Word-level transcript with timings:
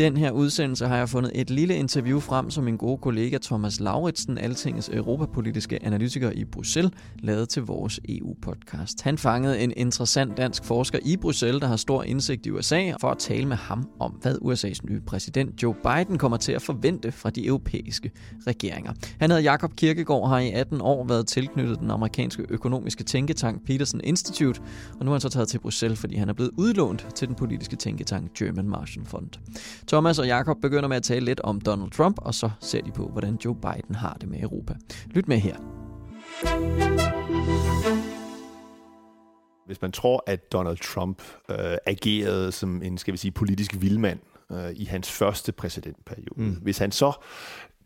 den 0.00 0.16
her 0.16 0.30
udsendelse 0.30 0.86
har 0.86 0.96
jeg 0.96 1.08
fundet 1.08 1.32
et 1.34 1.50
lille 1.50 1.76
interview 1.76 2.20
frem, 2.20 2.50
som 2.50 2.64
min 2.64 2.76
gode 2.76 2.98
kollega 2.98 3.38
Thomas 3.42 3.80
Lauritsen, 3.80 4.38
Altingets 4.38 4.88
europapolitiske 4.88 5.84
analytiker 5.84 6.30
i 6.30 6.44
Bruxelles, 6.44 6.92
lavede 7.18 7.46
til 7.46 7.62
vores 7.62 8.00
EU-podcast. 8.08 9.02
Han 9.02 9.18
fangede 9.18 9.60
en 9.60 9.72
interessant 9.76 10.36
dansk 10.36 10.64
forsker 10.64 10.98
i 11.02 11.16
Bruxelles, 11.16 11.60
der 11.60 11.66
har 11.66 11.76
stor 11.76 12.02
indsigt 12.02 12.46
i 12.46 12.50
USA, 12.50 12.92
for 13.00 13.10
at 13.10 13.18
tale 13.18 13.46
med 13.46 13.56
ham 13.56 13.88
om, 13.98 14.10
hvad 14.10 14.34
USA's 14.42 14.78
nye 14.90 15.00
præsident 15.00 15.62
Joe 15.62 15.74
Biden 15.74 16.18
kommer 16.18 16.36
til 16.36 16.52
at 16.52 16.62
forvente 16.62 17.12
fra 17.12 17.30
de 17.30 17.46
europæiske 17.46 18.10
regeringer. 18.46 18.92
Han 19.20 19.30
hedder 19.30 19.42
Jakob 19.42 19.76
Kirkegaard 19.76 20.28
har 20.28 20.38
i 20.38 20.50
18 20.50 20.80
år 20.80 21.06
været 21.06 21.26
tilknyttet 21.26 21.80
den 21.80 21.90
amerikanske 21.90 22.46
økonomiske 22.48 23.04
tænketank 23.04 23.64
Peterson 23.66 24.00
Institute, 24.04 24.60
og 24.98 25.04
nu 25.04 25.10
er 25.10 25.14
han 25.14 25.20
så 25.20 25.28
taget 25.28 25.48
til 25.48 25.58
Bruxelles, 25.58 25.98
fordi 25.98 26.16
han 26.16 26.28
er 26.28 26.32
blevet 26.32 26.50
udlånt 26.56 27.06
til 27.14 27.28
den 27.28 27.36
politiske 27.36 27.76
tænketank 27.76 28.34
German 28.34 28.68
Marshall 28.68 29.06
Fund. 29.06 29.30
Thomas 29.90 30.18
og 30.18 30.26
Jakob 30.26 30.56
begynder 30.62 30.88
med 30.88 30.96
at 30.96 31.02
tale 31.02 31.24
lidt 31.24 31.40
om 31.40 31.60
Donald 31.60 31.90
Trump, 31.90 32.18
og 32.18 32.34
så 32.34 32.50
ser 32.60 32.82
de 32.82 32.90
på, 32.92 33.08
hvordan 33.08 33.38
Joe 33.44 33.54
Biden 33.54 33.94
har 33.94 34.16
det 34.20 34.28
med 34.28 34.40
Europa. 34.40 34.74
Lyt 35.06 35.28
med 35.28 35.36
her. 35.36 35.56
Hvis 39.66 39.82
man 39.82 39.92
tror, 39.92 40.24
at 40.26 40.52
Donald 40.52 40.76
Trump 40.76 41.22
øh, 41.50 41.56
agerede 41.86 42.52
som 42.52 42.82
en, 42.82 42.98
skal 42.98 43.12
vi 43.12 43.18
sige, 43.18 43.30
politisk 43.30 43.76
vildmand 43.80 44.18
øh, 44.52 44.70
i 44.74 44.84
hans 44.84 45.10
første 45.10 45.52
præsidentperiode, 45.52 46.42
mm. 46.42 46.50
hvis 46.62 46.78
han 46.78 46.92
så 46.92 47.12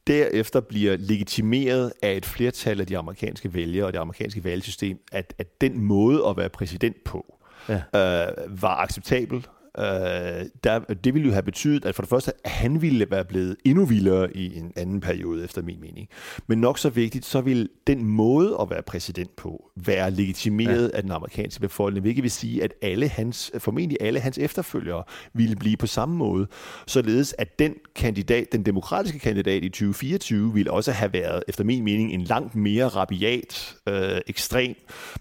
derefter 0.06 0.60
bliver 0.60 0.97
legitimeret 0.97 1.92
af 2.02 2.12
et 2.12 2.27
flertal 2.27 2.80
af 2.80 2.86
de 2.86 2.98
amerikanske 2.98 3.55
vælgere 3.55 3.86
og 3.86 3.92
det 3.92 3.98
amerikanske 3.98 4.44
valgsystem, 4.44 4.98
at, 5.12 5.34
at 5.38 5.60
den 5.60 5.80
måde 5.80 6.27
at 6.27 6.36
være 6.36 6.48
præsident 6.48 6.97
på 7.05 7.38
ja. 7.69 7.75
øh, 7.75 8.62
var 8.62 8.77
acceptabel, 8.77 9.47
Øh, 9.78 10.47
der, 10.64 10.78
det 10.78 11.14
ville 11.14 11.27
jo 11.27 11.33
have 11.33 11.42
betydet, 11.42 11.84
at 11.84 11.94
for 11.94 12.03
det 12.03 12.11
første, 12.11 12.33
at 12.44 12.50
han 12.50 12.83
ville 12.83 13.06
være 13.11 13.25
blevet 13.25 13.56
endnu 13.64 13.84
vildere 13.84 14.36
i 14.36 14.58
en 14.58 14.72
anden 14.77 15.00
periode, 15.00 15.44
efter 15.44 15.62
min 15.62 15.81
mening. 15.81 16.08
Men 16.47 16.58
nok 16.58 16.78
så 16.78 16.89
vigtigt, 16.89 17.25
så 17.25 17.41
vil 17.41 17.69
den 17.86 18.05
måde 18.05 18.56
at 18.61 18.70
være 18.70 18.83
præsident 18.83 19.36
på 19.36 19.70
være 19.77 20.11
legitimeret 20.11 20.91
ja. 20.92 20.97
af 20.97 21.03
den 21.03 21.12
amerikanske 21.12 21.61
befolkning, 21.61 22.03
hvilket 22.03 22.22
vil 22.22 22.31
sige, 22.31 22.64
at 22.64 22.75
alle 22.83 23.08
hans, 23.08 23.53
formentlig 23.58 23.98
alle 24.00 24.20
hans 24.20 24.39
efterfølgere 24.39 25.03
ville 25.33 25.56
blive 25.56 25.77
på 25.77 25.86
samme 25.86 26.16
måde, 26.16 26.47
således 26.86 27.34
at 27.38 27.59
den 27.59 27.75
kandidat, 27.94 28.53
den 28.53 28.62
demokratiske 28.62 29.19
kandidat 29.19 29.64
i 29.64 29.69
2024, 29.69 30.55
ville 30.55 30.70
også 30.70 30.92
have 30.92 31.12
været, 31.12 31.42
efter 31.48 31.64
min 31.64 31.84
mening, 31.84 32.12
en 32.12 32.22
langt 32.22 32.55
mere 32.55 32.88
rabiat, 32.88 33.75
øh, 33.88 34.20
ekstrem 34.27 34.75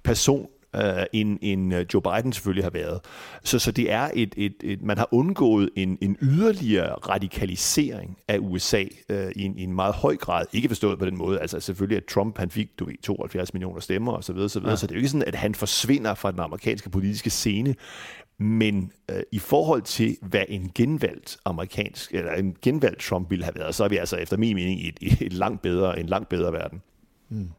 person, 0.04 0.48
øh, 0.76 1.06
end, 1.14 1.40
end 1.42 1.74
øh, 1.74 1.86
Joe 1.94 2.02
Biden 2.02 2.34
selvfølgelig 2.34 2.66
har 2.66 2.72
været. 2.72 3.00
Så, 3.44 3.60
så 3.60 3.72
det 3.72 3.92
er 3.92 4.10
et, 4.14 4.34
et, 4.38 4.56
et, 4.64 4.82
man 4.82 4.98
har 4.98 5.08
undgået 5.12 5.70
en, 5.76 5.98
en 6.02 6.18
yderligere 6.22 6.94
radikalisering 6.94 8.18
af 8.28 8.38
USA 8.42 8.84
øh, 9.10 9.32
i, 9.36 9.44
en, 9.44 9.58
i 9.58 9.64
en 9.64 9.74
meget 9.74 9.94
høj 9.94 10.16
grad. 10.16 10.46
Ikke 10.54 10.68
forstået 10.68 11.00
på 11.00 11.06
den 11.06 11.18
måde, 11.18 11.40
altså 11.40 11.60
selvfølgelig, 11.60 11.98
at 11.98 12.06
Trump 12.06 12.38
han 12.38 12.50
fik 12.50 12.80
du 12.80 12.86
ved, 12.86 13.02
72 13.04 13.54
millioner 13.54 13.80
stemmer 13.80 14.14
osv., 14.14 14.24
så, 14.24 14.34
videre, 14.34 14.50
så, 14.50 14.60
videre. 14.60 14.72
Ja. 14.72 14.76
så 14.76 14.88
det 14.88 14.92
er 14.92 14.96
jo 14.96 15.00
ikke 15.00 15.10
sådan, 15.10 15.28
at 15.28 15.36
han 15.36 15.56
forsvinder 15.56 16.14
fra 16.14 16.32
den 16.32 16.40
amerikanske 16.40 16.90
politiske 16.90 17.30
scene, 17.30 17.76
men 18.40 18.92
øh, 19.12 19.24
i 19.32 19.40
forhold 19.40 19.82
til, 19.82 20.18
hvad 20.22 20.44
en 20.50 20.72
genvalgt 20.76 21.38
amerikansk, 21.46 22.14
eller 22.14 22.32
en 22.32 22.56
genvalgt 22.62 23.00
Trump 23.02 23.30
ville 23.30 23.46
have 23.46 23.56
været, 23.56 23.76
så 23.76 23.84
er 23.84 23.88
vi 23.88 23.98
altså 23.98 24.18
efter 24.18 24.38
min 24.38 24.56
mening 24.56 24.80
i 24.80 24.88
et, 24.88 25.22
et 25.22 25.34
langt 25.34 25.62
bedre, 25.62 26.00
en 26.00 26.06
langt 26.06 26.30
bedre 26.30 26.54
verden. 26.54 26.82
Mm. 27.30 27.50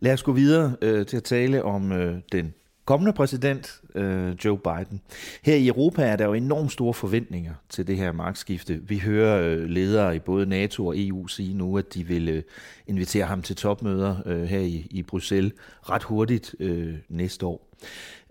Lad 0.00 0.12
os 0.12 0.22
gå 0.22 0.32
videre 0.32 0.76
øh, 0.82 1.06
til 1.06 1.16
at 1.16 1.24
tale 1.24 1.62
om 1.64 1.92
øh, 1.92 2.18
den 2.32 2.54
kommende 2.84 3.12
præsident, 3.12 3.80
øh, 3.94 4.34
Joe 4.44 4.58
Biden. 4.58 5.00
Her 5.42 5.54
i 5.54 5.68
Europa 5.68 6.02
er 6.02 6.16
der 6.16 6.24
jo 6.24 6.32
enormt 6.32 6.72
store 6.72 6.94
forventninger 6.94 7.54
til 7.68 7.86
det 7.86 7.96
her 7.96 8.12
magtskifte. 8.12 8.80
Vi 8.82 8.98
hører 8.98 9.42
øh, 9.42 9.64
ledere 9.64 10.16
i 10.16 10.18
både 10.18 10.46
NATO 10.46 10.86
og 10.86 10.94
EU 10.98 11.26
sige 11.26 11.54
nu, 11.54 11.78
at 11.78 11.94
de 11.94 12.04
vil 12.04 12.28
øh, 12.28 12.42
invitere 12.86 13.24
ham 13.24 13.42
til 13.42 13.56
topmøder 13.56 14.16
øh, 14.26 14.42
her 14.42 14.60
i, 14.60 14.86
i 14.90 15.02
Bruxelles 15.02 15.52
ret 15.90 16.02
hurtigt 16.02 16.54
øh, 16.60 16.94
næste 17.08 17.46
år. 17.46 17.70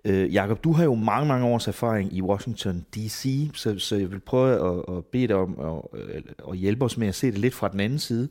Øh, 0.06 0.34
Jakob, 0.34 0.64
du 0.64 0.72
har 0.72 0.84
jo 0.84 0.96
mange, 0.96 1.28
mange 1.28 1.48
års 1.48 1.68
erfaring 1.68 2.14
i 2.14 2.22
Washington 2.22 2.86
D.C., 2.96 3.50
så, 3.54 3.80
så 3.80 3.96
jeg 3.96 4.12
vil 4.12 4.20
prøve 4.20 4.78
at, 4.78 4.98
at 4.98 5.06
bede 5.06 5.28
dig 5.28 5.36
om 5.36 5.60
at, 5.60 6.00
øh, 6.00 6.22
at 6.50 6.58
hjælpe 6.58 6.86
os 6.86 6.98
med 6.98 7.08
at 7.08 7.16
se 7.16 7.28
det 7.28 7.38
lidt 7.38 7.54
fra 7.54 7.68
den 7.68 7.80
anden 7.80 8.00
side. 8.00 8.30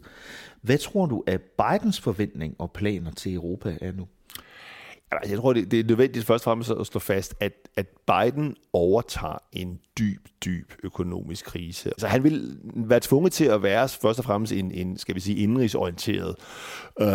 Hvad 0.63 0.79
tror 0.79 1.07
du, 1.07 1.25
at 1.27 1.41
Bidens 1.41 2.01
forventning 2.01 2.55
og 2.59 2.73
planer 2.73 3.11
til 3.11 3.35
Europa 3.35 3.79
er 3.81 3.93
nu? 3.93 4.07
Altså, 5.17 5.33
jeg 5.33 5.39
tror, 5.41 5.53
det, 5.53 5.71
det 5.71 5.81
er 5.81 5.85
nødvendigt 5.85 6.27
først 6.27 6.43
og 6.43 6.45
fremmest 6.45 6.71
at 6.71 6.87
slå 6.87 7.01
fast, 7.01 7.35
at, 7.41 7.53
at 7.77 7.87
Biden 8.07 8.57
overtager 8.73 9.39
en 9.53 9.81
dyb, 9.99 10.29
dyb 10.45 10.73
økonomisk 10.85 11.45
krise. 11.45 11.89
Altså, 11.89 12.07
han 12.07 12.25
vil 12.25 12.59
være 12.65 13.01
tvunget 13.01 13.33
til 13.33 13.45
at 13.45 13.63
være 13.63 13.89
først 13.89 14.19
og 14.19 14.25
fremmest 14.25 14.53
en, 14.53 14.73
en 14.73 14.99
skal 14.99 15.15
vi 15.15 15.21
sige, 15.21 15.37
indrigsorienteret 15.37 16.35
øh, 17.01 17.09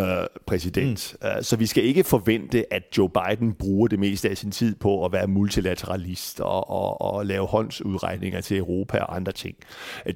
præsident. 0.46 1.16
Mm. 1.22 1.28
Uh, 1.28 1.42
så 1.42 1.56
vi 1.56 1.66
skal 1.66 1.84
ikke 1.84 2.04
forvente, 2.04 2.72
at 2.72 2.82
Joe 2.98 3.10
Biden 3.10 3.52
bruger 3.52 3.88
det 3.88 3.98
meste 3.98 4.30
af 4.30 4.38
sin 4.38 4.50
tid 4.50 4.74
på 4.74 5.04
at 5.04 5.12
være 5.12 5.26
multilateralist 5.26 6.40
og, 6.40 6.70
og, 6.70 7.00
og 7.00 7.26
lave 7.26 7.46
håndsudregninger 7.46 8.40
til 8.40 8.56
Europa 8.58 8.98
og 8.98 9.16
andre 9.16 9.32
ting. 9.32 9.56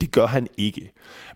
Det 0.01 0.13
gør 0.13 0.27
han 0.27 0.49
ikke. 0.59 0.93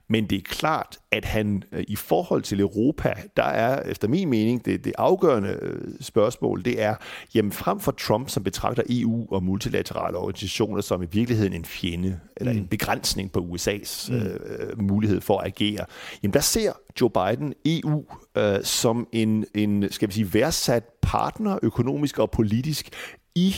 Men 0.08 0.26
det 0.30 0.38
er 0.38 0.42
klart, 0.42 0.98
at 1.12 1.24
han 1.24 1.62
øh, 1.72 1.84
i 1.88 1.96
forhold 1.96 2.42
til 2.42 2.60
Europa, 2.60 3.14
der 3.36 3.42
er 3.42 3.90
efter 3.90 4.08
min 4.08 4.30
mening 4.30 4.64
det, 4.64 4.84
det 4.84 4.92
afgørende 4.98 5.58
øh, 5.62 5.80
spørgsmål, 6.00 6.64
det 6.64 6.82
er, 6.82 6.94
jamen 7.34 7.52
frem 7.52 7.80
for 7.80 7.92
Trump, 7.92 8.28
som 8.28 8.42
betragter 8.42 8.82
EU 8.90 9.26
og 9.30 9.42
multilaterale 9.42 10.16
organisationer 10.16 10.80
som 10.80 11.02
i 11.02 11.06
virkeligheden 11.26 11.52
en 11.52 11.64
fjende, 11.64 12.20
eller 12.36 12.52
mm. 12.52 12.58
en 12.58 12.66
begrænsning 12.66 13.32
på 13.32 13.40
USA's 13.40 14.12
mm. 14.12 14.16
øh, 14.16 14.82
mulighed 14.82 15.20
for 15.20 15.38
at 15.38 15.46
agere, 15.46 15.84
jamen 16.22 16.32
der 16.34 16.40
ser 16.40 16.72
Joe 17.00 17.10
Biden 17.10 17.54
EU 17.64 18.04
øh, 18.38 18.62
som 18.62 19.08
en, 19.12 19.44
en, 19.54 19.86
skal 19.90 20.08
vi 20.08 20.14
sige, 20.14 20.34
værdsat 20.34 20.84
partner 21.02 21.58
økonomisk 21.62 22.18
og 22.18 22.30
politisk 22.30 22.88
i 23.34 23.54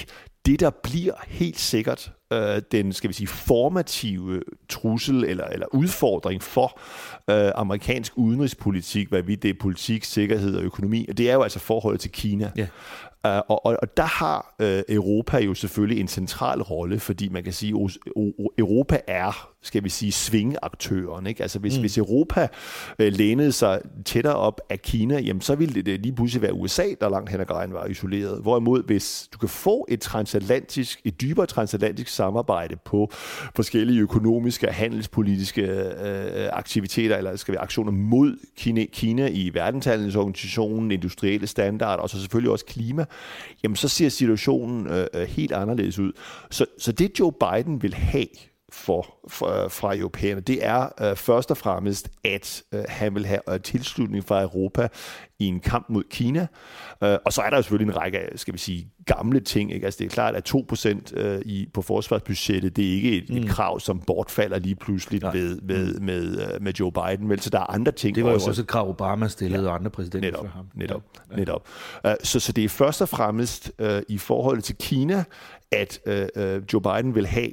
det, 0.46 0.60
der 0.60 0.70
bliver 0.70 1.14
helt 1.26 1.58
sikkert 1.58 2.12
øh, 2.32 2.62
den, 2.72 2.92
skal 2.92 3.08
vi 3.08 3.14
sige, 3.14 3.26
formative 3.26 4.42
trussel 4.68 5.24
eller, 5.24 5.44
eller 5.44 5.66
udfordring 5.74 6.42
for 6.42 6.80
øh, 7.30 7.52
amerikansk 7.54 8.12
udenrigspolitik, 8.16 9.08
hvad 9.08 9.22
vi 9.22 9.34
det 9.34 9.50
er 9.50 9.54
politik, 9.60 10.04
sikkerhed 10.04 10.56
og 10.56 10.62
økonomi, 10.62 11.06
det 11.16 11.30
er 11.30 11.34
jo 11.34 11.42
altså 11.42 11.58
forholdet 11.58 12.00
til 12.00 12.10
Kina. 12.10 12.52
Yeah. 12.58 12.68
Øh, 13.26 13.38
og, 13.48 13.66
og, 13.66 13.76
og 13.82 13.96
der 13.96 14.02
har 14.02 14.54
øh, 14.58 14.82
Europa 14.88 15.38
jo 15.38 15.54
selvfølgelig 15.54 16.00
en 16.00 16.08
central 16.08 16.62
rolle, 16.62 17.00
fordi 17.00 17.28
man 17.28 17.44
kan 17.44 17.52
sige, 17.52 17.74
at 17.84 17.98
Europa 18.58 19.00
er 19.06 19.50
skal 19.62 19.84
vi 19.84 19.88
sige, 19.88 20.12
svingaktøren. 20.12 21.26
Ikke? 21.26 21.42
Altså 21.42 21.58
hvis, 21.58 21.74
mm. 21.74 21.80
hvis 21.80 21.98
Europa 21.98 22.48
øh, 22.98 23.12
lænede 23.12 23.52
sig 23.52 23.80
tættere 24.04 24.34
op 24.34 24.60
af 24.70 24.82
Kina, 24.82 25.20
jamen 25.20 25.40
så 25.40 25.54
ville 25.54 25.82
det 25.82 26.00
lige 26.00 26.14
pludselig 26.14 26.42
være 26.42 26.54
USA, 26.54 26.84
der 27.00 27.08
langt 27.08 27.30
hen 27.30 27.40
ad 27.40 27.46
vejen 27.48 27.72
var 27.72 27.86
isoleret. 27.86 28.42
Hvorimod 28.42 28.82
hvis 28.82 29.28
du 29.32 29.38
kan 29.38 29.48
få 29.48 29.86
et 29.88 30.00
transatlantisk, 30.00 31.00
et 31.04 31.20
dybere 31.20 31.46
transatlantisk 31.46 32.10
samarbejde 32.10 32.76
på 32.76 33.10
forskellige 33.54 34.00
økonomiske 34.00 34.68
og 34.68 34.74
handelspolitiske 34.74 35.62
øh, 35.62 36.48
aktiviteter, 36.52 37.16
eller 37.16 37.36
skal 37.36 37.52
vi 37.52 37.56
aktioner 37.56 37.92
mod 37.92 38.36
Kina, 38.56 38.84
Kina 38.84 39.28
i 39.32 39.50
verdenshandelsorganisationen, 39.54 40.90
industrielle 40.90 41.46
standarder, 41.46 42.02
og 42.02 42.10
så 42.10 42.20
selvfølgelig 42.20 42.52
også 42.52 42.64
klima, 42.64 43.04
jamen 43.62 43.76
så 43.76 43.88
ser 43.88 44.08
situationen 44.08 44.86
øh, 44.86 45.06
øh 45.14 45.28
helt 45.28 45.52
anderledes 45.52 45.98
ud. 45.98 46.12
Så, 46.50 46.66
så 46.78 46.92
det 46.92 47.20
Joe 47.20 47.32
Biden 47.32 47.82
vil 47.82 47.94
have, 47.94 48.26
for, 48.72 49.14
for, 49.28 49.68
fra 49.68 49.96
europæerne, 49.96 50.40
det 50.40 50.66
er 50.66 51.10
uh, 51.10 51.16
først 51.16 51.50
og 51.50 51.56
fremmest, 51.56 52.08
at 52.24 52.62
uh, 52.72 52.80
han 52.88 53.14
vil 53.14 53.26
have 53.26 53.40
uh, 53.52 53.60
tilslutning 53.60 54.24
fra 54.24 54.42
Europa 54.42 54.88
i 55.38 55.44
en 55.44 55.60
kamp 55.60 55.86
mod 55.88 56.02
Kina. 56.10 56.46
Uh, 57.02 57.08
og 57.24 57.32
så 57.32 57.42
er 57.42 57.50
der 57.50 57.56
jo 57.56 57.62
selvfølgelig 57.62 57.92
en 57.92 57.96
række, 57.96 58.18
skal 58.34 58.54
vi 58.54 58.58
sige, 58.58 58.90
gamle 59.06 59.40
ting. 59.40 59.72
Ikke? 59.72 59.84
Altså 59.84 59.98
det 59.98 60.04
er 60.04 60.10
klart, 60.10 60.34
at 60.34 60.54
2% 60.54 61.26
uh, 61.26 61.40
i, 61.40 61.68
på 61.74 61.82
forsvarsbudgettet, 61.82 62.76
det 62.76 62.88
er 62.88 62.92
ikke 62.92 63.18
et, 63.18 63.30
mm. 63.30 63.36
et 63.36 63.48
krav, 63.48 63.80
som 63.80 64.00
bortfalder 64.00 64.58
lige 64.58 64.74
pludselig 64.74 65.22
Nej. 65.22 65.34
med, 65.34 65.60
med, 65.60 65.94
mm. 65.94 66.04
med, 66.04 66.54
uh, 66.54 66.62
med 66.62 66.72
Joe 66.72 66.92
Biden. 66.92 67.28
Vel, 67.28 67.40
så 67.40 67.50
der 67.50 67.60
er 67.60 67.72
andre 67.74 67.92
ting 67.92 68.14
Det 68.14 68.24
var 68.24 68.30
også. 68.30 68.46
jo 68.46 68.50
også 68.50 68.62
et 68.62 68.68
krav, 68.68 68.88
Obama 68.88 69.28
stillede 69.28 69.62
ja, 69.62 69.68
og 69.68 69.74
andre 69.74 69.90
præsidenter 69.90 70.30
netop, 70.30 70.44
for 70.44 70.52
ham. 70.52 70.66
Netop, 70.74 71.02
ja. 71.30 71.36
netop. 71.36 71.68
Uh, 72.04 72.10
så, 72.22 72.40
så 72.40 72.52
det 72.52 72.64
er 72.64 72.68
først 72.68 73.02
og 73.02 73.08
fremmest 73.08 73.72
uh, 73.82 73.88
i 74.08 74.18
forhold 74.18 74.62
til 74.62 74.76
Kina, 74.76 75.24
at 75.72 75.98
uh, 76.06 76.12
uh, 76.12 76.62
Joe 76.72 76.82
Biden 76.82 77.14
vil 77.14 77.26
have... 77.26 77.52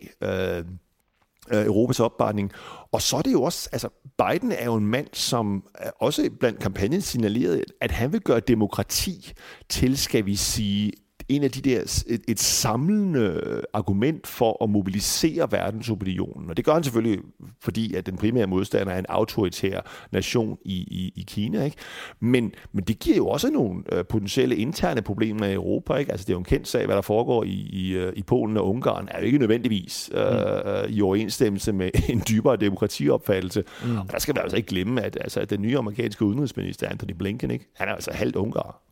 Øh, 1.51 1.65
Europas 1.65 1.99
opbakning. 1.99 2.51
Og 2.91 3.01
så 3.01 3.17
er 3.17 3.21
det 3.21 3.31
jo 3.31 3.43
også, 3.43 3.69
altså 3.71 3.89
Biden 4.17 4.51
er 4.51 4.65
jo 4.65 4.75
en 4.75 4.87
mand, 4.87 5.07
som 5.13 5.63
også 5.99 6.29
blandt 6.39 6.59
kampagnen 6.59 7.01
signalerede, 7.01 7.63
at 7.81 7.91
han 7.91 8.11
vil 8.11 8.21
gøre 8.21 8.39
demokrati 8.39 9.33
til, 9.69 9.97
skal 9.97 10.25
vi 10.25 10.35
sige, 10.35 10.91
en 11.29 11.43
af 11.43 11.51
de 11.51 11.61
der, 11.69 12.03
et, 12.07 12.21
et 12.27 12.39
samlende 12.39 13.41
argument 13.73 14.27
for 14.27 14.63
at 14.63 14.69
mobilisere 14.69 15.51
verdensopinionen. 15.51 16.49
Og 16.49 16.57
det 16.57 16.65
gør 16.65 16.73
han 16.73 16.83
selvfølgelig, 16.83 17.19
fordi 17.61 17.93
at 17.95 18.05
den 18.05 18.17
primære 18.17 18.47
modstander 18.47 18.93
er 18.93 18.99
en 18.99 19.05
autoritær 19.09 19.81
nation 20.11 20.57
i, 20.65 20.73
i, 20.75 21.13
i 21.15 21.23
Kina. 21.27 21.63
Ikke? 21.63 21.77
Men, 22.19 22.51
men 22.73 22.83
det 22.83 22.99
giver 22.99 23.17
jo 23.17 23.27
også 23.27 23.49
nogle 23.51 23.83
uh, 23.93 24.05
potentielle 24.09 24.55
interne 24.55 25.01
problemer 25.01 25.45
i 25.45 25.53
Europa. 25.53 25.93
Ikke? 25.95 26.11
Altså 26.11 26.23
det 26.25 26.29
er 26.29 26.35
jo 26.35 26.39
en 26.39 26.45
kendt 26.45 26.67
sag, 26.67 26.85
hvad 26.85 26.95
der 26.95 27.01
foregår 27.01 27.43
i, 27.43 27.69
i, 27.73 28.05
uh, 28.05 28.13
i 28.15 28.23
Polen 28.23 28.57
og 28.57 28.69
Ungarn, 28.69 29.07
er 29.11 29.19
jo 29.19 29.25
ikke 29.25 29.37
nødvendigvis 29.37 30.11
uh, 30.13 30.19
mm. 30.19 30.95
i 30.95 31.01
overensstemmelse 31.01 31.73
med 31.73 31.89
en 32.09 32.23
dybere 32.29 32.57
demokratiopfattelse. 32.57 33.63
Mm. 33.85 33.97
Og 33.97 34.11
der 34.11 34.19
skal 34.19 34.35
vi 34.35 34.39
altså 34.43 34.57
ikke 34.57 34.67
glemme, 34.67 35.01
at, 35.01 35.17
altså, 35.21 35.39
at 35.39 35.49
den 35.49 35.61
nye 35.61 35.77
amerikanske 35.77 36.25
udenrigsminister, 36.25 36.89
Anthony 36.89 37.13
Blinken, 37.13 37.51
ikke? 37.51 37.65
han 37.75 37.87
er 37.87 37.93
altså 37.93 38.11
halvt 38.13 38.35
ungar. 38.35 38.84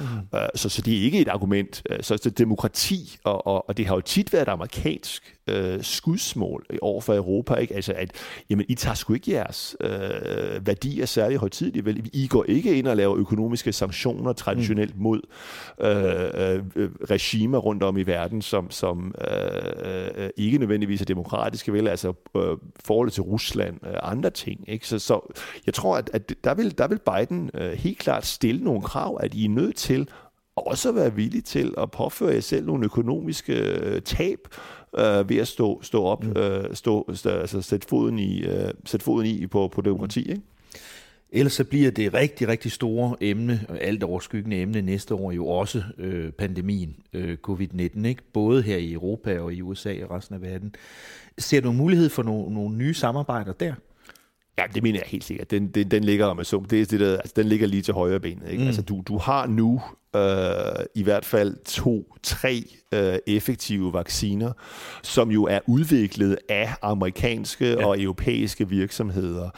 Mm. 0.00 0.38
så, 0.54 0.68
så 0.68 0.82
det 0.82 0.98
er 0.98 1.02
ikke 1.02 1.20
et 1.20 1.28
argument. 1.28 1.82
Øh, 1.90 1.98
så, 2.02 2.16
så 2.16 2.30
det 2.30 2.38
demokrati, 2.38 3.18
og, 3.24 3.46
og, 3.46 3.68
og 3.68 3.76
det 3.76 3.86
har 3.86 3.94
jo 3.94 4.00
tit 4.00 4.32
været 4.32 4.42
et 4.42 4.48
amerikansk 4.48 5.36
øh, 5.50 5.82
skudsmål 5.82 6.66
over 6.82 7.00
for 7.00 7.14
Europa, 7.14 7.54
ikke? 7.54 7.74
Altså, 7.74 7.92
at 7.96 8.12
jamen, 8.50 8.66
I 8.68 8.74
tager 8.74 8.94
sgu 8.94 9.14
ikke 9.14 9.32
jeres 9.32 9.76
øh, 9.80 10.66
værdier 10.66 11.06
særlig 11.06 11.38
højtidligt, 11.38 11.86
vel? 11.86 12.10
I 12.12 12.26
går 12.26 12.44
ikke 12.48 12.78
ind 12.78 12.86
og 12.86 12.96
laver 12.96 13.16
økonomiske 13.16 13.72
sanktioner 13.72 14.32
traditionelt 14.32 14.96
mm. 14.96 15.02
mod 15.02 15.20
øh, 15.80 16.62
øh, 16.76 16.90
regimer 17.10 17.58
rundt 17.58 17.82
om 17.82 17.96
i 17.96 18.02
verden, 18.02 18.42
som, 18.42 18.70
som 18.70 19.14
øh, 19.30 20.24
øh, 20.24 20.30
ikke 20.36 20.58
nødvendigvis 20.58 21.00
er 21.00 21.04
demokratiske, 21.04 21.72
vel? 21.72 21.88
Altså 21.88 22.12
øh, 22.36 22.56
forholdet 22.84 23.12
til 23.12 23.22
Rusland, 23.22 23.86
øh, 23.86 23.94
andre 24.02 24.30
ting, 24.30 24.64
ikke? 24.68 24.88
Så, 24.88 24.98
så 24.98 25.32
jeg 25.66 25.74
tror, 25.74 25.96
at, 25.96 26.10
at 26.12 26.34
der, 26.44 26.54
vil, 26.54 26.78
der 26.78 26.88
vil 26.88 26.98
Biden 26.98 27.50
øh, 27.54 27.72
helt 27.72 27.98
klart 27.98 28.26
stille 28.26 28.64
nogle 28.64 28.82
krav, 28.82 29.18
at 29.20 29.34
I 29.34 29.44
er 29.44 29.48
nødt 29.48 29.76
til 29.76 30.08
også 30.56 30.92
være 30.92 31.14
villige 31.14 31.42
til 31.42 31.74
at 31.78 31.90
påføre 31.90 32.34
jer 32.34 32.40
selv 32.40 32.66
nogle 32.66 32.84
økonomiske 32.84 33.54
øh, 33.54 34.02
tab, 34.02 34.38
øh, 34.98 35.28
ved 35.28 35.36
at 35.36 35.48
stå, 35.48 35.82
stå 35.82 36.04
op, 36.04 36.24
mm. 36.24 36.36
øh, 36.36 36.74
stå, 36.74 37.14
stå, 37.14 37.30
altså 37.30 37.62
sætte 37.62 37.88
foden 37.88 38.18
i, 38.18 38.42
øh, 38.42 38.70
sætte 38.84 39.04
foden 39.04 39.26
i 39.26 39.46
på, 39.46 39.68
på 39.68 39.80
demokrati. 39.80 40.24
Mm. 40.24 40.30
Ikke? 40.30 40.42
Ellers 41.32 41.52
så 41.52 41.64
bliver 41.64 41.90
det 41.90 42.14
rigtig, 42.14 42.48
rigtig 42.48 42.72
store 42.72 43.16
emne, 43.20 43.66
alt 43.80 44.02
overskyggende 44.02 44.56
emne 44.56 44.82
næste 44.82 45.14
år 45.14 45.32
jo 45.32 45.46
også 45.46 45.82
øh, 45.98 46.32
pandemien, 46.32 46.96
øh, 47.12 47.36
covid-19, 47.48 48.06
ikke? 48.06 48.22
både 48.32 48.62
her 48.62 48.76
i 48.76 48.92
Europa 48.92 49.40
og 49.40 49.54
i 49.54 49.62
USA 49.62 49.94
og 50.04 50.10
resten 50.10 50.34
af 50.34 50.42
verden. 50.42 50.74
Ser 51.38 51.60
du 51.60 51.72
mulighed 51.72 52.08
for 52.08 52.22
nogle, 52.22 52.54
nogle 52.54 52.76
nye 52.76 52.94
samarbejder 52.94 53.52
der? 53.52 53.74
Ja, 54.58 54.64
det 54.74 54.82
mener 54.82 54.98
jeg 54.98 55.08
helt 55.08 55.24
sikkert. 55.24 55.50
Den, 55.50 55.68
den, 55.68 55.90
den 55.90 56.04
ligger 56.04 56.34
med 56.34 56.44
sum. 56.44 56.64
Det 56.64 56.80
er 56.80 56.86
det 56.86 57.00
der, 57.00 57.16
altså, 57.16 57.32
den 57.36 57.46
ligger 57.46 57.66
lige 57.66 57.82
til 57.82 57.94
højre 57.94 58.20
benet. 58.20 58.50
Ikke? 58.50 58.62
Mm. 58.62 58.66
Altså, 58.66 58.82
du, 58.82 59.02
du 59.08 59.18
har 59.18 59.46
nu 59.46 59.82
øh, 60.16 60.84
i 60.94 61.02
hvert 61.02 61.24
fald 61.24 61.56
to, 61.64 62.16
tre 62.22 62.64
øh, 62.92 63.18
effektive 63.26 63.92
vacciner, 63.92 64.52
som 65.02 65.30
jo 65.30 65.44
er 65.44 65.58
udviklet 65.66 66.38
af 66.48 66.74
amerikanske 66.82 67.66
ja. 67.66 67.86
og 67.86 68.00
europæiske 68.00 68.68
virksomheder. 68.68 69.50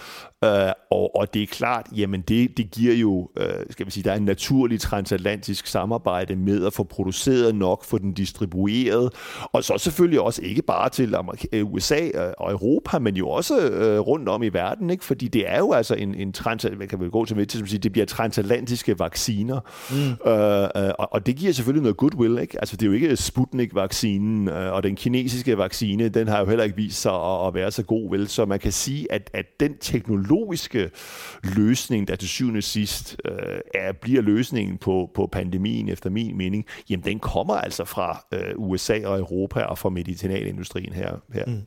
Øh, 0.44 0.72
og, 0.90 1.16
og 1.16 1.34
det 1.34 1.43
er 1.43 1.46
klart, 1.46 1.87
jamen 1.96 2.20
det, 2.20 2.56
det 2.56 2.70
giver 2.70 2.94
jo, 2.94 3.31
øh, 3.37 3.66
skal 3.70 3.87
vi 3.87 3.90
sige, 3.90 4.04
der 4.04 4.12
er 4.12 4.16
en 4.16 4.25
naturlig 4.25 4.81
transatlantisk 4.81 5.66
samarbejde 5.66 6.37
med 6.37 6.66
at 6.66 6.72
få 6.72 6.84
produceret 6.84 7.54
nok, 7.54 7.84
få 7.84 7.99
den 7.99 8.12
distribueret, 8.12 9.12
og 9.52 9.64
så 9.64 9.78
selvfølgelig 9.78 10.20
også 10.20 10.43
ikke 10.43 10.62
bare 10.62 10.88
til 10.88 11.14
Amerika, 11.14 11.62
USA 11.62 12.32
og 12.38 12.52
Europa, 12.52 12.99
men 12.99 13.16
jo 13.16 13.28
også 13.28 13.60
øh, 13.60 13.99
rundt 13.99 14.28
om 14.28 14.43
i 14.43 14.49
verden, 14.49 14.90
ikke? 14.90 15.04
fordi 15.04 15.28
det 15.28 15.50
er 15.50 15.58
jo 15.58 15.72
altså 15.72 15.94
en, 15.94 16.14
en 16.14 16.32
trans, 16.32 16.66
man 16.78 16.88
kan 16.88 17.00
vel 17.00 17.10
gå 17.10 17.25
til 17.25 17.37
med 17.37 17.46
til, 17.46 17.58
som 17.58 17.66
sige, 17.66 17.78
det 17.78 17.93
bliver 17.93 18.06
transatlantiske 18.06 18.99
vacciner, 18.99 19.60
mm. 19.90 20.31
øh, 20.31 20.41
Øh, 20.42 20.84
øh, 20.84 20.92
og, 20.98 21.12
og 21.12 21.26
det 21.26 21.36
giver 21.36 21.52
selvfølgelig 21.52 21.82
noget 21.82 21.96
goodwill, 21.96 22.38
ikke? 22.38 22.60
altså 22.60 22.76
det 22.76 22.82
er 22.82 22.86
jo 22.86 22.92
ikke 22.92 23.16
Sputnik-vaccinen, 23.16 24.48
øh, 24.48 24.72
og 24.72 24.82
den 24.82 24.96
kinesiske 24.96 25.58
vaccine, 25.58 26.08
den 26.08 26.28
har 26.28 26.40
jo 26.40 26.46
heller 26.46 26.64
ikke 26.64 26.76
vist 26.76 27.00
sig 27.00 27.12
at, 27.12 27.46
at 27.46 27.54
være 27.54 27.70
så 27.70 27.82
god, 27.82 28.10
vel, 28.10 28.28
så 28.28 28.44
man 28.44 28.58
kan 28.58 28.72
sige, 28.72 29.12
at, 29.12 29.30
at 29.32 29.46
den 29.60 29.78
teknologiske 29.80 30.90
løsning, 31.56 32.08
der 32.08 32.16
til 32.16 32.28
syvende 32.28 32.62
sidst 32.62 33.16
øh, 33.24 33.60
er, 33.74 33.92
bliver 33.92 34.22
løsningen 34.22 34.78
på, 34.78 35.10
på 35.14 35.26
pandemien, 35.26 35.88
efter 35.88 36.10
min 36.10 36.36
mening, 36.36 36.66
jamen 36.90 37.04
den 37.04 37.18
kommer 37.18 37.54
altså 37.54 37.84
fra 37.84 38.24
øh, 38.32 38.54
USA 38.56 39.06
og 39.06 39.18
Europa 39.18 39.62
og 39.62 39.78
fra 39.78 39.90
medicinalindustrien 39.90 40.92
her. 40.92 41.16
her. 41.32 41.44
Mm. 41.46 41.60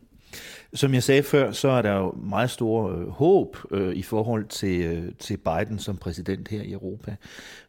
Som 0.76 0.94
jeg 0.94 1.04
sagde 1.04 1.24
før, 1.24 1.52
så 1.52 1.68
er 1.68 1.82
der 1.82 1.94
jo 1.94 2.12
meget 2.12 2.50
store 2.50 2.96
øh, 2.96 3.10
håb 3.10 3.58
øh, 3.72 3.96
i 3.96 4.02
forhold 4.02 4.46
til, 4.46 4.82
øh, 4.82 5.12
til 5.20 5.38
Biden 5.38 5.80
som 5.80 5.98
præsident 5.98 6.48
her 6.48 6.62
i 6.62 6.72
Europa. 6.72 7.16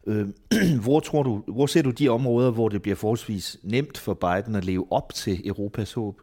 Øh, 0.07 0.27
hvor, 0.83 0.99
tror 0.99 1.23
du, 1.23 1.43
hvor 1.47 1.65
ser 1.65 1.81
du 1.81 1.89
de 1.89 2.09
områder, 2.09 2.51
hvor 2.51 2.69
det 2.69 2.81
bliver 2.81 2.95
forholdsvis 2.95 3.57
nemt 3.63 3.97
for 3.97 4.13
Biden 4.13 4.55
at 4.55 4.65
leve 4.65 4.87
op 4.91 5.13
til 5.13 5.47
Europas 5.47 5.93
håb? 5.93 6.21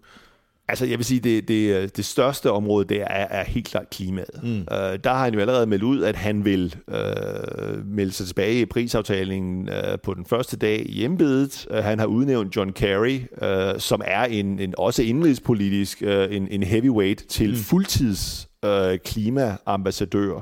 Altså, 0.69 0.87
jeg 0.87 0.99
vil 0.99 1.05
sige, 1.05 1.21
det, 1.21 1.49
det, 1.49 1.97
det 1.97 2.05
største 2.05 2.51
område 2.51 2.95
der 2.95 3.05
er, 3.05 3.41
er 3.41 3.45
helt 3.45 3.67
klart 3.67 3.91
klimaet. 3.91 4.41
Mm. 4.43 4.51
Uh, 4.51 4.77
der 5.05 5.09
har 5.11 5.25
han 5.25 5.35
jo 5.35 5.41
allerede 5.41 5.67
meldt 5.67 5.85
ud, 5.85 6.03
at 6.03 6.17
han 6.17 6.45
vil 6.45 6.75
uh, 6.89 7.87
melde 7.87 8.13
sig 8.13 8.27
tilbage 8.27 8.61
i 8.61 8.65
prisaftalingen 8.65 9.69
uh, 9.69 10.01
på 10.03 10.15
den 10.15 10.25
første 10.27 10.57
dag 10.57 10.87
i 10.89 11.05
embedet. 11.05 11.67
Uh, 11.71 11.77
han 11.77 11.99
har 11.99 12.07
udnævnt 12.07 12.57
John 12.57 12.73
Kerry, 12.73 13.21
uh, 13.43 13.81
som 13.81 14.03
er 14.05 14.25
en, 14.25 14.59
en 14.59 14.75
også 14.79 15.03
indrigspolitisk 15.03 16.03
uh, 16.07 16.37
en, 16.37 16.49
en 16.51 16.63
heavyweight 16.63 17.29
til 17.29 17.51
mm. 17.51 17.57
fuldtids 17.57 18.49
øh, 18.65 18.99
klimaambassadør. 18.99 20.41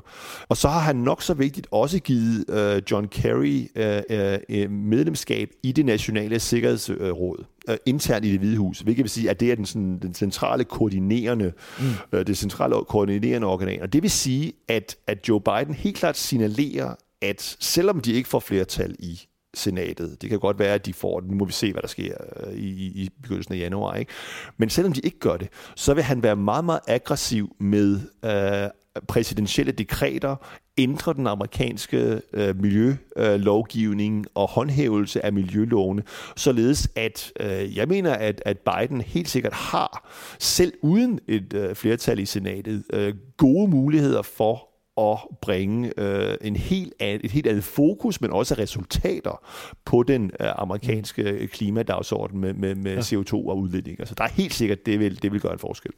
Og 0.49 0.57
så 0.57 0.69
har 0.69 0.81
han 0.81 0.97
nok 0.97 1.23
så 1.23 1.35
vigtigt 1.35 1.67
også 1.71 1.99
givet 1.99 2.51
øh, 2.51 2.83
John 2.91 3.09
Kerry 3.09 3.67
øh, 3.77 4.39
øh, 4.49 4.71
medlemskab 4.71 5.51
i 5.63 5.73
det 5.73 5.87
nationale 5.87 6.41
sikkerhedsråd 6.41 7.45
øh, 7.69 7.77
internt 7.87 8.25
i 8.25 8.33
det 8.33 8.39
hvide 8.39 8.57
hus, 8.57 8.81
hvilket 8.81 9.03
vil 9.03 9.11
sige, 9.11 9.31
at 9.31 9.41
det 9.41 9.51
er 9.51 9.55
den, 9.55 9.67
sådan, 9.67 9.99
den 9.99 10.15
centrale 10.15 10.65
koordinerende, 10.65 11.53
mm. 11.79 11.85
øh, 12.13 12.27
det 12.27 12.39
centrale 12.39 12.75
koordinerende 12.89 13.47
organ. 13.47 13.83
Og 13.83 13.93
det 13.93 14.03
vil 14.03 14.11
sige, 14.11 14.53
at, 14.69 14.97
at 15.07 15.29
Joe 15.29 15.41
Biden 15.41 15.75
helt 15.75 15.97
klart 15.97 16.17
signalerer, 16.17 16.95
at 17.23 17.57
selvom 17.61 18.01
de 18.01 18.13
ikke 18.13 18.29
får 18.29 18.41
flertal 18.41 18.97
i 18.99 19.21
senatet. 19.55 20.23
Det 20.23 20.31
kan 20.31 20.39
godt 20.39 20.59
være, 20.59 20.75
at 20.75 20.87
de 20.87 20.93
får 20.93 21.21
det. 21.21 21.31
Nu 21.31 21.37
må 21.37 21.45
vi 21.45 21.53
se, 21.53 21.73
hvad 21.73 21.83
der 21.83 21.89
sker 21.89 22.17
øh, 22.37 22.53
i, 22.53 23.03
i 23.05 23.11
begyndelsen 23.23 23.55
af 23.55 23.59
januar. 23.59 23.95
Ikke? 23.95 24.13
Men 24.57 24.71
selvom 24.71 24.93
de 24.93 25.01
ikke 25.01 25.19
gør 25.19 25.37
det, 25.37 25.49
så 25.77 25.95
vil 25.95 26.03
han 26.05 26.23
være 26.23 26.37
meget, 26.37 26.65
meget 26.65 26.81
aggressiv 26.89 27.57
med 27.61 28.01
øh, 28.25 28.71
præsidentielle 29.09 29.73
dekreter, 29.73 30.37
ændre 30.79 31.15
den 31.15 31.27
amerikanske 31.27 32.21
øh, 32.33 32.61
miljølovgivning 32.61 34.19
øh, 34.19 34.25
og 34.35 34.49
håndhævelse 34.49 35.25
af 35.25 35.33
miljølovene, 35.33 36.03
således 36.37 36.89
at 36.97 37.33
øh, 37.41 37.77
jeg 37.77 37.89
mener, 37.89 38.13
at, 38.13 38.43
at 38.47 38.59
Biden 38.59 39.01
helt 39.01 39.29
sikkert 39.29 39.53
har, 39.53 40.09
selv 40.39 40.73
uden 40.83 41.21
et 41.29 41.55
øh, 41.55 41.75
flertal 41.75 42.19
i 42.19 42.27
senatet, 42.27 42.85
øh, 42.93 43.15
gode 43.37 43.71
muligheder 43.71 44.23
for 44.23 44.72
at 45.01 45.19
bringe 45.41 45.93
øh, 45.97 46.37
en 46.41 46.57
helt 46.57 46.95
ad, 47.01 47.21
et 47.25 47.31
helt 47.31 47.47
andet 47.47 47.65
fokus, 47.65 48.21
men 48.21 48.31
også 48.31 48.55
resultater 48.55 49.45
på 49.85 50.03
den 50.03 50.31
øh, 50.41 50.47
amerikanske 50.57 51.49
klimadagsorden 51.49 52.41
med, 52.41 52.55
med, 52.55 52.75
med 52.75 52.95
ja. 52.95 53.01
CO2 53.01 53.33
og 53.35 53.59
udledning. 53.59 54.01
Altså, 54.01 54.15
der 54.15 54.25
er 54.25 54.29
helt 54.29 54.55
sikkert, 54.55 54.87
det 54.87 55.01
vil, 55.01 55.23
det 55.23 55.33
vil 55.33 55.41
gøre 55.41 55.53
en 55.53 55.59
forskel. 55.59 55.93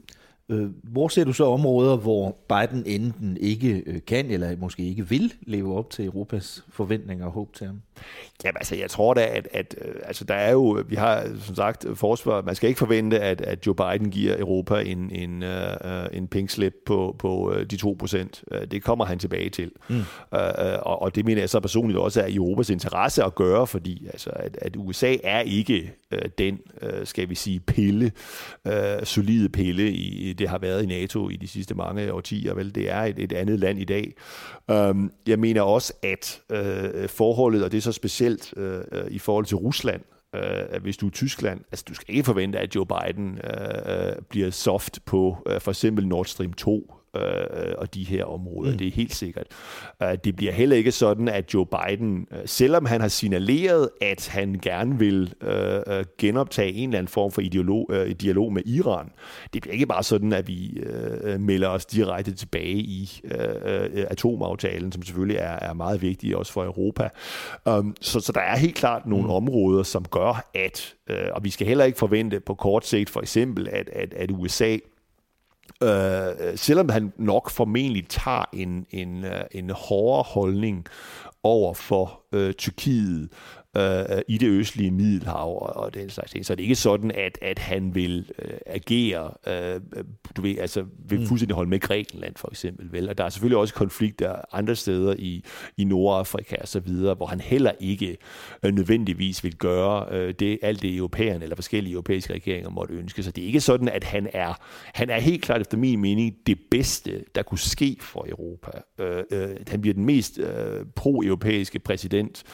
Øh, 0.48 0.70
hvor 0.82 1.08
ser 1.08 1.24
du 1.24 1.32
så 1.32 1.46
områder, 1.46 1.96
hvor 1.96 2.36
Biden 2.48 2.86
enten 2.86 3.36
ikke 3.40 3.82
øh, 3.86 4.00
kan, 4.06 4.30
eller 4.30 4.56
måske 4.56 4.82
ikke 4.82 5.08
vil 5.08 5.32
leve 5.46 5.78
op 5.78 5.90
til 5.90 6.04
Europas 6.04 6.64
forventninger 6.68 7.26
og 7.26 7.32
håb 7.32 7.54
til 7.54 7.66
ham? 7.66 7.82
Jamen 8.44 8.56
altså, 8.56 8.76
jeg 8.76 8.90
tror 8.90 9.14
da, 9.14 9.26
at, 9.26 9.48
at 9.52 9.74
øh, 9.80 9.94
altså, 10.04 10.24
der 10.24 10.34
er 10.34 10.52
jo, 10.52 10.84
vi 10.88 10.94
har 10.94 11.28
som 11.40 11.54
sagt 11.54 11.86
forsvar, 11.94 12.42
man 12.42 12.54
skal 12.54 12.68
ikke 12.68 12.78
forvente, 12.78 13.20
at, 13.20 13.40
at 13.40 13.66
Joe 13.66 13.74
Biden 13.74 14.10
giver 14.10 14.38
Europa 14.38 14.80
en, 14.80 15.10
en, 15.10 15.42
uh, 15.42 15.48
en 16.12 16.28
pink 16.28 16.50
slip 16.50 16.74
på, 16.86 17.16
på 17.18 17.54
de 17.70 17.76
2 17.76 17.96
procent. 17.98 18.44
Det 18.70 18.82
kommer 18.82 19.04
han 19.04 19.18
tilbage 19.18 19.50
til. 19.50 19.70
Mm. 19.88 19.96
Uh, 19.96 20.02
og, 20.82 21.02
og 21.02 21.14
det 21.14 21.24
mener 21.24 21.42
jeg 21.42 21.50
så 21.50 21.60
personligt 21.60 21.98
også 21.98 22.22
er 22.22 22.26
i 22.26 22.34
Europas 22.34 22.70
interesse 22.70 23.24
at 23.24 23.34
gøre, 23.34 23.66
fordi 23.66 24.06
altså, 24.06 24.30
at, 24.30 24.58
at 24.60 24.76
USA 24.76 25.16
er 25.22 25.40
ikke 25.40 25.92
øh, 26.14 26.30
den, 26.38 26.59
øh, 26.83 27.06
skal 27.06 27.28
vi 27.28 27.35
sige, 27.35 27.61
pille, 27.61 28.12
øh, 28.66 29.04
solide 29.04 29.49
pille, 29.49 29.92
i, 29.92 30.33
det 30.33 30.49
har 30.49 30.59
været 30.59 30.83
i 30.83 30.87
NATO 30.87 31.28
i 31.28 31.37
de 31.37 31.49
sidste 31.49 31.75
mange 31.75 32.12
årtier. 32.12 32.54
Vel, 32.54 32.75
det 32.75 32.90
er 32.90 33.00
et, 33.00 33.18
et 33.18 33.33
andet 33.33 33.61
land 33.61 33.78
i 33.78 33.85
dag. 33.85 34.14
Um, 34.73 35.12
jeg 35.26 35.38
mener 35.38 35.62
også, 35.62 35.92
at 36.02 36.42
øh, 36.52 37.09
forholdet, 37.09 37.64
og 37.64 37.73
det 37.73 37.78
er 37.78 37.83
så 37.83 37.92
specielt 37.92 38.54
øh, 38.56 38.83
i 39.11 39.18
forhold 39.18 39.44
til 39.44 39.56
Rusland, 39.56 40.00
øh, 40.35 40.83
hvis 40.83 40.97
du 40.97 41.06
er 41.06 41.11
Tyskland, 41.11 41.61
altså 41.73 41.85
du 41.88 41.94
skal 41.94 42.14
ikke 42.14 42.25
forvente, 42.25 42.59
at 42.59 42.75
Joe 42.75 42.87
Biden 42.87 43.38
øh, 43.44 44.09
øh 44.09 44.12
bliver 44.30 44.50
soft 44.50 44.99
på 45.04 45.37
øh, 45.47 45.61
for 45.61 45.71
eksempel 45.71 46.06
Nord 46.06 46.25
Stream 46.25 46.52
2 46.52 47.03
øh, 47.16 47.75
og 47.78 47.94
de 47.94 48.04
her 48.04 48.25
områder. 48.25 48.73
Mm. 48.73 48.78
Det 48.78 48.87
er 48.87 48.90
helt 48.92 49.14
sikkert. 49.14 49.47
Uh, 50.04 50.09
det 50.25 50.37
bliver 50.37 50.52
heller 50.52 50.76
ikke 50.76 50.92
sådan, 50.92 51.28
at 51.28 51.54
Joe 51.54 51.66
Biden, 51.66 52.26
uh, 52.30 52.37
selvom 52.47 52.87
han 52.87 53.00
har 53.00 53.09
signaleret, 53.09 53.88
at 54.00 54.28
han 54.28 54.59
gerne 54.62 54.99
vil 54.99 55.35
uh, 55.42 55.49
genoptage 56.18 56.73
en 56.73 56.88
eller 56.88 56.99
anden 56.99 57.09
form 57.09 57.33
for 57.33 57.40
ideolog, 57.40 57.90
uh, 57.90 58.11
dialog 58.11 58.52
med 58.52 58.62
Iran, 58.66 59.11
det 59.54 59.62
bliver 59.62 59.73
ikke 59.73 59.87
bare 59.87 60.02
sådan, 60.02 60.33
at 60.33 60.49
vi 60.49 60.83
uh, 61.35 61.40
melder 61.40 61.68
os 61.68 61.87
direkte 61.87 62.35
tilbage 62.35 62.78
i 62.78 63.21
uh, 63.25 63.30
atomaftalen, 64.11 64.92
som 64.92 65.02
selvfølgelig 65.02 65.37
er, 65.37 65.59
er 65.59 65.73
meget 65.73 66.02
vigtig 66.02 66.37
også 66.37 66.52
for 66.52 66.64
Europa. 66.64 67.09
Um, 67.66 67.97
så, 68.00 68.21
så 68.21 68.33
der 68.33 68.40
er 68.40 68.56
helt 68.56 68.75
klart 68.75 69.06
nogle 69.06 69.25
mm. 69.25 69.30
områder, 69.30 69.83
som 69.83 70.04
gør, 70.04 70.50
at, 70.54 70.94
uh, 71.11 71.16
og 71.33 71.44
vi 71.44 71.50
skal 71.50 71.66
heller 71.66 71.85
ikke 71.85 71.99
forvente 71.99 72.40
på 72.40 72.54
kort 72.54 72.87
sigt 72.87 73.11
for 73.11 73.21
eksempel, 73.21 73.68
at, 73.68 73.88
at, 73.92 74.14
at 74.14 74.30
USA 74.30 74.76
Øh, 75.83 76.28
øh, 76.40 76.59
selvom 76.59 76.88
han 76.88 77.12
nok 77.16 77.50
formentlig 77.50 78.09
tager 78.09 78.45
en, 78.52 78.87
en, 78.90 79.25
øh, 79.25 79.45
en 79.52 79.71
hårdere 79.71 80.23
holdning 80.23 80.87
over 81.43 81.75
for 81.75 82.23
øh, 82.33 82.52
Tyrkiet 82.52 83.28
øh, 83.76 84.23
i 84.28 84.38
det 84.38 84.49
østlige 84.49 84.90
Middelhav 84.90 85.62
og, 85.62 85.76
og 85.76 85.95
den 85.95 86.11
slags 86.11 86.31
ting. 86.31 86.47
Så 86.47 86.54
det 86.54 86.62
er 86.62 86.64
ikke 86.64 86.75
sådan, 86.75 87.11
at, 87.11 87.38
at 87.43 87.59
han 87.59 87.95
vil 87.95 88.31
øh, 88.38 88.50
agere, 88.66 89.31
øh, 89.47 89.81
du 90.37 90.43
ved, 90.43 90.59
altså 90.59 90.85
vil 91.09 91.21
mm. 91.21 91.26
fuldstændig 91.26 91.54
holde 91.54 91.71
med 91.71 91.81
Grækenland 91.81 92.35
for 92.37 92.49
eksempel. 92.50 92.93
Vel? 92.93 93.09
Og 93.09 93.19
der 93.19 93.25
er 93.25 93.28
selvfølgelig 93.28 93.59
også 93.59 93.75
konflikter 93.75 94.35
andre 94.52 94.76
steder 94.76 95.14
i, 95.19 95.45
i 95.76 95.85
Nordafrika 95.85 96.57
og 96.61 96.69
så 96.69 96.81
videre, 96.81 97.14
hvor 97.14 97.26
han 97.26 97.40
heller 97.40 97.73
ikke 97.81 98.16
øh, 98.62 98.75
nødvendigvis 98.75 99.45
vil 99.45 99.57
gøre 99.57 100.07
øh, 100.11 100.35
det, 100.38 100.59
alt 100.62 100.83
det 100.83 100.97
europæerne 100.97 101.43
eller 101.43 101.57
forskellige 101.57 101.93
europæiske 101.93 102.33
regeringer 102.35 102.71
måtte 102.71 102.95
ønske. 102.95 103.23
Så 103.23 103.31
det 103.31 103.43
er 103.43 103.47
ikke 103.47 103.61
sådan, 103.61 103.88
at 103.88 104.04
han 104.04 104.28
er, 104.33 104.54
han 104.95 105.11
er 105.11 105.21
helt 105.21 105.43
klart 105.43 105.61
efter 105.61 105.78
min 105.78 106.00
mening 106.00 106.35
det 106.47 106.59
bedste, 106.71 107.25
der 107.35 107.43
kunne 107.43 107.59
ske 107.59 107.97
for 108.00 108.26
Europa. 108.28 108.71
Øh, 108.99 109.25
øh, 109.31 109.57
han 109.69 109.81
bliver 109.81 109.95
den 109.95 110.04
mest 110.04 110.38
øh, 110.38 110.87
pro-europæiske 110.97 111.78
præsident 111.78 112.45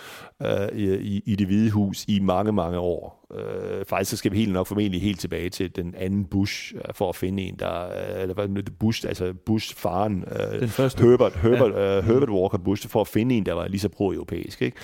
øh, 0.42 0.68
i, 0.74 1.09
i 1.16 1.36
det 1.36 1.46
hvide 1.46 1.70
hus 1.70 2.04
i 2.08 2.20
mange, 2.20 2.52
mange 2.52 2.78
år. 2.78 3.26
Øh, 3.34 3.84
faktisk 3.84 4.10
så 4.10 4.16
skal 4.16 4.32
vi 4.32 4.36
helt 4.36 4.52
nok 4.52 4.66
formentlig 4.66 5.02
helt 5.02 5.20
tilbage 5.20 5.48
til 5.48 5.76
den 5.76 5.94
anden 5.94 6.24
Bush, 6.24 6.74
øh, 6.74 6.94
for 6.94 7.08
at 7.08 7.16
finde 7.16 7.42
en, 7.42 7.56
der... 7.58 7.84
Øh, 7.86 8.22
eller 8.22 8.34
hvad 8.34 8.62
Bush, 8.78 9.08
altså 9.08 9.34
Bush-faren. 9.46 10.24
Øh, 10.32 10.60
den 10.60 10.68
første. 10.68 11.08
Herbert, 11.08 11.36
Herbert, 11.36 11.72
ja. 11.72 11.98
øh, 11.98 12.04
Herbert 12.04 12.30
Walker 12.30 12.58
Bush, 12.58 12.88
for 12.88 13.00
at 13.00 13.08
finde 13.08 13.34
en, 13.34 13.46
der 13.46 13.52
var 13.52 13.68
lige 13.68 13.80
så 13.80 13.88
pro-europæisk. 13.88 14.62
Ikke? 14.62 14.76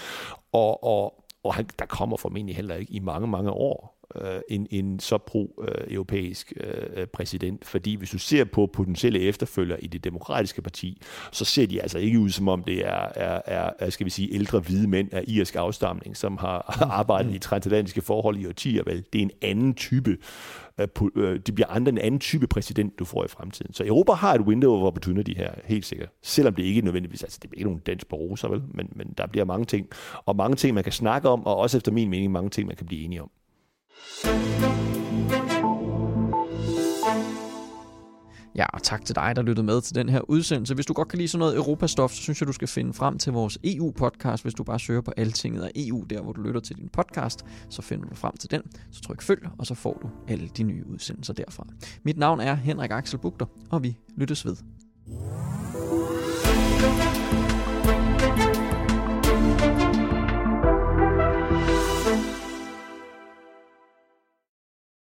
Og, 0.52 0.84
og, 0.84 1.24
og 1.44 1.54
han, 1.54 1.66
der 1.78 1.86
kommer 1.86 2.16
formentlig 2.16 2.56
heller 2.56 2.74
ikke 2.74 2.92
i 2.92 2.98
mange, 2.98 3.26
mange 3.26 3.50
år 3.50 3.95
øh, 4.14 4.40
en, 4.48 4.66
en 4.70 5.00
så 5.00 5.18
pro-europæisk 5.18 6.52
øh, 6.56 6.72
øh, 6.96 7.06
præsident. 7.06 7.64
Fordi 7.64 7.94
hvis 7.94 8.10
du 8.10 8.18
ser 8.18 8.44
på 8.44 8.70
potentielle 8.72 9.20
efterfølgere 9.20 9.84
i 9.84 9.86
det 9.86 10.04
demokratiske 10.04 10.62
parti, 10.62 11.02
så 11.32 11.44
ser 11.44 11.66
de 11.66 11.82
altså 11.82 11.98
ikke 11.98 12.18
ud 12.18 12.30
som 12.30 12.48
om 12.48 12.64
det 12.64 12.86
er, 12.86 13.08
er, 13.14 13.70
er 13.78 13.90
skal 13.90 14.04
vi 14.04 14.10
sige, 14.10 14.34
ældre 14.34 14.60
hvide 14.60 14.88
mænd 14.88 15.08
af 15.12 15.24
irsk 15.26 15.56
afstamning, 15.56 16.16
som 16.16 16.36
har 16.36 16.76
arbejdet 17.00 17.34
i 17.34 17.38
transatlantiske 17.38 18.00
forhold 18.00 18.38
i 18.38 18.46
årtier. 18.46 18.82
Vel? 18.86 19.04
Det 19.12 19.18
er 19.18 19.22
en 19.22 19.30
anden 19.42 19.74
type 19.74 20.16
øh, 20.80 20.88
øh, 21.16 21.40
det 21.46 21.54
bliver 21.54 21.68
andre 21.68 21.92
en 21.92 21.98
anden 21.98 22.20
type 22.20 22.46
præsident, 22.46 22.98
du 22.98 23.04
får 23.04 23.24
i 23.24 23.28
fremtiden. 23.28 23.74
Så 23.74 23.86
Europa 23.86 24.12
har 24.12 24.34
et 24.34 24.40
window 24.40 24.72
of 24.72 24.82
opportunity 24.82 25.32
her, 25.36 25.50
helt 25.64 25.86
sikkert. 25.86 26.08
Selvom 26.22 26.54
det 26.54 26.62
ikke 26.62 26.80
nødvendigvis, 26.80 27.22
altså 27.22 27.38
det 27.42 27.50
bliver 27.50 27.60
ikke 27.60 27.70
nogen 27.70 27.82
dans 27.86 28.04
på 28.04 28.16
roser, 28.16 28.48
vel? 28.48 28.62
Men, 28.74 28.88
men 28.94 29.14
der 29.18 29.26
bliver 29.26 29.44
mange 29.44 29.64
ting, 29.64 29.88
og 30.26 30.36
mange 30.36 30.56
ting, 30.56 30.74
man 30.74 30.84
kan 30.84 30.92
snakke 30.92 31.28
om, 31.28 31.46
og 31.46 31.56
også 31.56 31.76
efter 31.76 31.92
min 31.92 32.10
mening, 32.10 32.32
mange 32.32 32.50
ting, 32.50 32.66
man 32.66 32.76
kan 32.76 32.86
blive 32.86 33.04
enige 33.04 33.22
om. 33.22 33.30
Ja, 38.56 38.66
og 38.66 38.82
tak 38.82 39.04
til 39.04 39.14
dig, 39.14 39.32
der 39.36 39.42
lyttede 39.42 39.66
med 39.66 39.80
til 39.80 39.94
den 39.94 40.08
her 40.08 40.20
udsendelse. 40.30 40.74
Hvis 40.74 40.86
du 40.86 40.92
godt 40.92 41.08
kan 41.08 41.18
lide 41.18 41.28
sådan 41.28 41.38
noget 41.38 41.56
Europastof, 41.56 42.10
så 42.10 42.22
synes 42.22 42.40
jeg, 42.40 42.46
du 42.46 42.52
skal 42.52 42.68
finde 42.68 42.92
frem 42.92 43.18
til 43.18 43.32
vores 43.32 43.58
EU-podcast. 43.64 44.42
Hvis 44.42 44.54
du 44.54 44.64
bare 44.64 44.78
søger 44.78 45.00
på 45.00 45.12
Altinget 45.16 45.62
og 45.62 45.70
EU, 45.76 46.04
der 46.10 46.22
hvor 46.22 46.32
du 46.32 46.42
lytter 46.42 46.60
til 46.60 46.76
din 46.76 46.88
podcast, 46.88 47.44
så 47.68 47.82
finder 47.82 48.08
du 48.08 48.14
frem 48.14 48.36
til 48.36 48.50
den. 48.50 48.62
Så 48.90 49.00
tryk 49.00 49.22
følg, 49.22 49.48
og 49.58 49.66
så 49.66 49.74
får 49.74 49.98
du 50.02 50.10
alle 50.28 50.48
de 50.56 50.62
nye 50.62 50.86
udsendelser 50.86 51.34
derfra. 51.34 51.66
Mit 52.02 52.18
navn 52.18 52.40
er 52.40 52.54
Henrik 52.54 52.90
Axel 52.90 53.18
Bugter, 53.18 53.46
og 53.70 53.82
vi 53.82 53.98
lyttes 54.16 54.46
ved 54.46 54.56